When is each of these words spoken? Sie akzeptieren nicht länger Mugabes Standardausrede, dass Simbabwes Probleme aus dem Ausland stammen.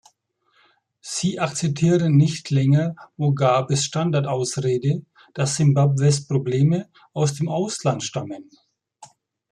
Sie 1.01 1.39
akzeptieren 1.39 2.17
nicht 2.17 2.49
länger 2.49 2.95
Mugabes 3.17 3.83
Standardausrede, 3.83 5.05
dass 5.35 5.57
Simbabwes 5.57 6.25
Probleme 6.25 6.89
aus 7.13 7.35
dem 7.35 7.47
Ausland 7.47 8.01
stammen. 8.03 8.49